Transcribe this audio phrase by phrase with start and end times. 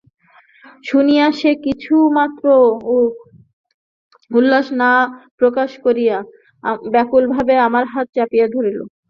[0.85, 2.45] শুনিয়া সে কিছুমাত্র
[4.31, 4.67] উল্লাস
[5.39, 6.17] প্রকাশ না করিয়া
[6.93, 8.79] ব্যাকুলভাবে আমার হাত চাপিয়া ধরিল।